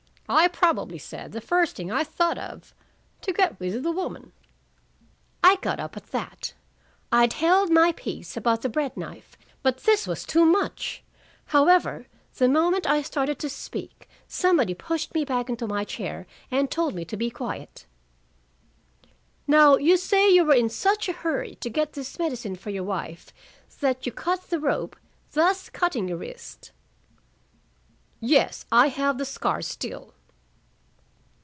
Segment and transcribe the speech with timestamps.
[0.33, 2.73] I probably said the first thing I thought of
[3.19, 4.31] to get rid of the woman."
[5.43, 6.53] I got up at that.
[7.11, 11.03] I'd held my peace about the bread knife, but this was too much.
[11.47, 16.71] However, the moment I started to speak, somebody pushed me back into my chair and
[16.71, 17.85] told me to be quiet.
[19.47, 22.85] "Now, you say you were in such a hurry to get this medicine for your
[22.85, 23.33] wife
[23.81, 24.95] that you cut the rope,
[25.33, 26.71] thus cutting your wrist."
[28.21, 28.65] "Yes.
[28.71, 30.13] I have the scar still."